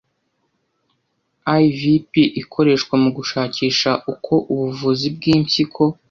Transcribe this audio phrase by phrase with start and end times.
[1.63, 2.11] IVP
[2.41, 5.81] ikoreshwa mugushakisha uko ubuvuzi bwimpyiko